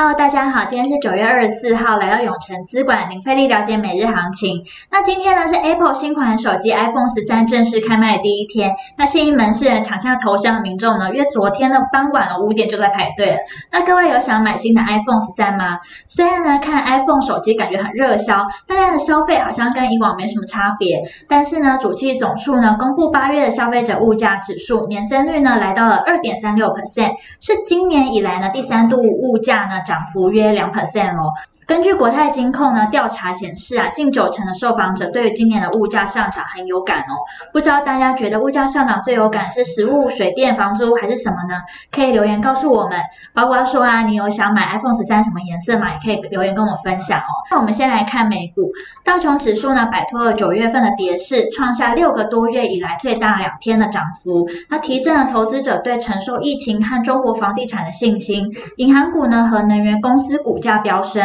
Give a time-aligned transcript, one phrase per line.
[0.00, 4.64] Hello，大家好，今天是九月二十四号，来到永诚资管，零费力了解每日行情。
[4.90, 8.74] 那今天呢是 Apple 新款手机 iPhone 十三正式开卖的第一天。
[8.96, 13.36] 那信义门市抢下头香的民众呢，约昨天的傍晚的五点就在排队了。
[13.70, 15.78] 那各位有想买新的 iPhone 十三吗？
[16.08, 29.74] 虽然呢看 iPhone 手机感觉很热销，大家的消费好像跟以往没什么差别，但是呢主计总处呢公布八月的消费者物价指数年增率呢来到了二点三六 percent，是今年以来呢第三度物价呢。
[29.90, 31.32] 涨幅约两 percent 哦。
[31.70, 37.14] 根据国泰金控呢调查显示啊，近九成的受访者对于今年的物价上涨很有感哦。
[37.52, 41.60] 不知道大家觉得物价上涨最有感是食物、水电、房租还是什么呢？
[41.92, 42.98] 可以留言告诉我们。
[43.32, 45.92] 包括说啊，你有想买 iPhone 十三什么颜色吗？
[45.92, 47.30] 也可以留言跟我分享哦。
[47.52, 48.72] 那我们先来看美股，
[49.04, 58.44] 道琼指数呢摆脱了九月份的跌势，创下六个多月以来最大两天的涨幅，那提振了投资者对承受疫情和中国房地产的信心。
[58.78, 61.24] 银行股呢和能源公司股价飙升。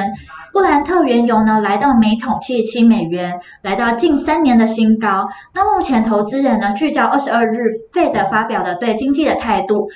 [0.56, 5.28] 布兰特原油呢，来到每桶七十七美元，来到近三年的新高。
[5.54, 7.58] 那目前投资人呢，聚焦二十二日
[7.92, 9.90] 费德发表的对经济的态度，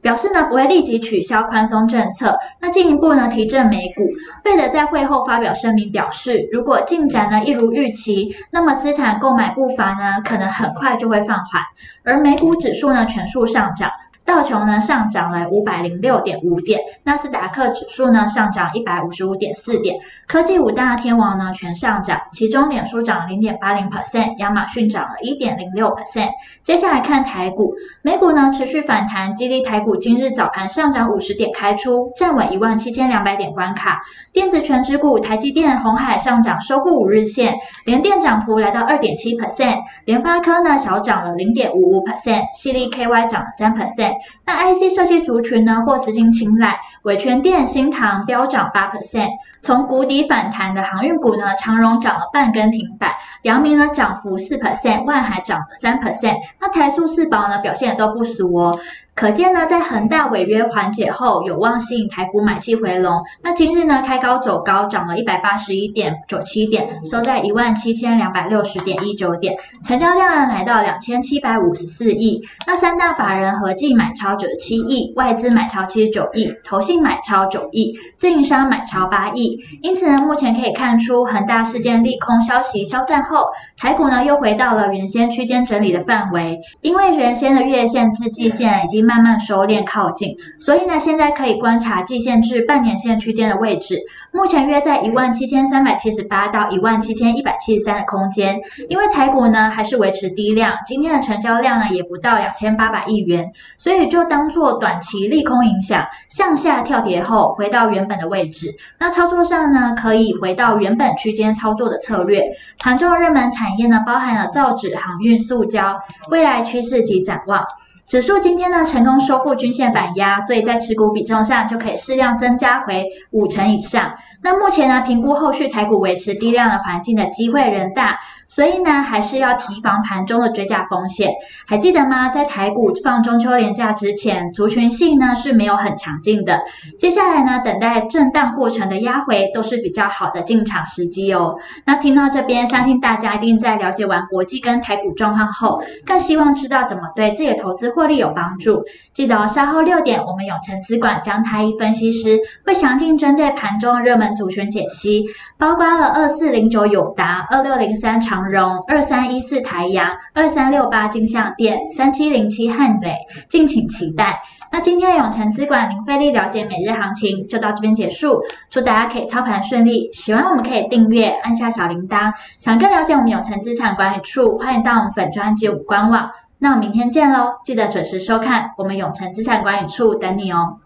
[0.00, 2.36] 表示呢不会立即取消宽松政策。
[2.60, 4.02] 那进一步呢提振美股。
[4.42, 11.62] 费德在会后发表声明表示，如果进展呢一如预期，那么资产购买步伐呢可能很快就会放缓，
[12.02, 13.88] 而美股指数呢全数上涨。
[14.24, 26.28] 道琼呢上涨了五百零六点五点，纳斯达克指数呢上涨一百五十五点四点，科技五大天王呢全上涨，其中脸书涨零点八零 percent，亚马逊涨了一点零六 percent。
[26.62, 34.02] 接下来看台股，美股呢持续反弹，激励台股今日早盘上涨五十点开出，站稳一万七千两百点关卡。
[34.32, 44.11] 电子权值股台积电、红海上涨，收复五日线，联电涨幅来到二点七 percent，联发科呢小涨了零点五五 percent，矽力 KY 涨了三 percent。
[44.44, 49.28] 那 IC 设计族群呢，获资金青睐，伟诠电、新唐飙涨八 percent。
[49.60, 53.12] 从谷底反弹的航运股呢，长荣涨了半根停板，
[53.42, 56.36] 阳明呢涨幅四 percent，万海涨了三 percent。
[56.60, 58.78] 那台塑四宝呢表现也都不俗哦。
[59.14, 63.20] 可见呢，在恒大违约缓解后，有望吸引台股买气回笼。
[63.42, 72.42] 那今日呢，开高走高，涨了一百八十一点九七点，收在一万七千两百六十点一九点，成交量呢来到两千七百五十四亿。
[72.66, 79.58] 那三大法人合计买超九十七亿，外资买超七十九亿，投信买超九亿，自营商买超八亿。
[79.82, 89.01] 因此呢，目前可以看出恒大事件利空消息消散后，台股呢又回到了原先区间整理的范围，因为原先的月线至季线已经。
[89.02, 93.98] 慢慢收敛靠近，所以呢，现在可以观察季线至半年线区间的位置，
[94.32, 98.60] 目前约在一万七千三百七十八到一万七千一百七十三的空间。
[98.88, 108.74] 因为台股呢还是维持低量，今天的成交量呢也不到两千八百亿元，所以就当做短期利空影响，向下跳跌后回到原本的位置。
[108.98, 112.42] 那操作上呢，可以回到原本区间操作的策略。
[112.78, 117.64] 盘中热门产业呢，包含了造纸、航运、塑胶，未来趋势及展望。
[118.06, 124.12] 指数今天呢成功收复均线反压，所以在持股比重上就可以适量增加回五成以上。
[124.42, 131.30] 那目前呢评估后续台股维持低量的环境的机会仍大，所以呢还是要提防盘中的追价风险。
[131.66, 132.28] 还记得吗？
[132.28, 136.60] 在台股放中秋连假之前，族群性呢是没有很强劲的。
[136.98, 141.56] 接下来呢等待震荡过程的压回都是比较好的进场时机哦。
[141.86, 148.82] 那听到这边，相信大家一定在了解完国际跟台股状况后，更希望知道怎么对自己的投资获利有帮助，
[149.14, 152.36] 记得稍后六点，我们永诚资管江太一分析师
[152.66, 155.24] 会详尽针对盘中热门族群解析，
[155.56, 163.14] 包括了二四零九友达、二六零三长荣、二三一四台阳、二三六八金像电、三七零七汉磊，
[163.48, 164.42] 敬请期待。
[164.72, 170.10] 那今天的永诚资管零费力了解每日行情就到这边结束，祝大家可以操盘顺利。
[170.12, 172.32] 喜欢我们可以订阅，按下小铃铛。
[172.58, 176.30] 想更了解我们永诚资产管理处，欢迎到我们粉专及我们官网。
[176.62, 177.58] 那我明天见喽！
[177.64, 180.78] 记得准时收看，我们永诚资产管理处等你哦。